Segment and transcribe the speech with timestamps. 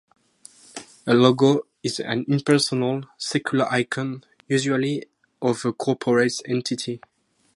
[1.05, 5.05] A logo is an impersonal, secular icon, usually
[5.39, 6.99] of a corporate entity.